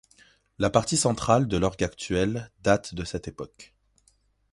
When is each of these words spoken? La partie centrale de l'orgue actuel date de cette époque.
La 0.57 0.71
partie 0.71 0.97
centrale 0.97 1.47
de 1.47 1.57
l'orgue 1.57 1.83
actuel 1.83 2.49
date 2.63 2.95
de 2.95 3.03
cette 3.03 3.27
époque. 3.27 3.75